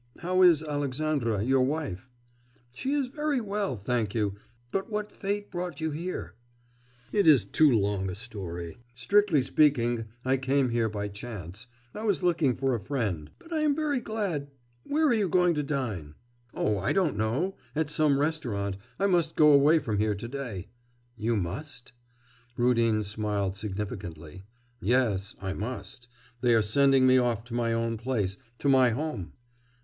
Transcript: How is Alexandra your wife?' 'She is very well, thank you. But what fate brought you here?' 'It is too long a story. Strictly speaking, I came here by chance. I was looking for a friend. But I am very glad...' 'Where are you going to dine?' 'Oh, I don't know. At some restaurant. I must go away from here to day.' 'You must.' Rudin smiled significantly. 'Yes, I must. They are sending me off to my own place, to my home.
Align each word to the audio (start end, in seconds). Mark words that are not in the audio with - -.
How 0.17 0.41
is 0.41 0.63
Alexandra 0.63 1.43
your 1.43 1.61
wife?' 1.61 2.09
'She 2.73 2.91
is 2.91 3.05
very 3.05 3.39
well, 3.39 3.77
thank 3.77 4.15
you. 4.15 4.33
But 4.71 4.89
what 4.89 5.11
fate 5.11 5.51
brought 5.51 5.79
you 5.79 5.91
here?' 5.91 6.33
'It 7.11 7.27
is 7.27 7.45
too 7.45 7.69
long 7.69 8.09
a 8.09 8.15
story. 8.15 8.79
Strictly 8.95 9.43
speaking, 9.43 10.05
I 10.25 10.37
came 10.37 10.69
here 10.69 10.89
by 10.89 11.07
chance. 11.07 11.67
I 11.93 12.01
was 12.03 12.23
looking 12.23 12.55
for 12.55 12.73
a 12.73 12.79
friend. 12.79 13.29
But 13.37 13.53
I 13.53 13.59
am 13.59 13.75
very 13.75 14.01
glad...' 14.01 14.49
'Where 14.85 15.05
are 15.07 15.13
you 15.13 15.29
going 15.29 15.53
to 15.53 15.61
dine?' 15.61 16.15
'Oh, 16.55 16.79
I 16.79 16.93
don't 16.93 17.15
know. 17.15 17.55
At 17.75 17.91
some 17.91 18.17
restaurant. 18.17 18.77
I 18.97 19.05
must 19.05 19.35
go 19.35 19.53
away 19.53 19.77
from 19.77 19.99
here 19.99 20.15
to 20.15 20.27
day.' 20.27 20.67
'You 21.15 21.37
must.' 21.37 21.91
Rudin 22.57 23.03
smiled 23.03 23.55
significantly. 23.55 24.45
'Yes, 24.81 25.35
I 25.39 25.53
must. 25.53 26.07
They 26.41 26.55
are 26.55 26.63
sending 26.63 27.05
me 27.05 27.19
off 27.19 27.43
to 27.43 27.53
my 27.53 27.71
own 27.71 27.97
place, 27.97 28.37
to 28.57 28.67
my 28.67 28.89
home. 28.89 29.33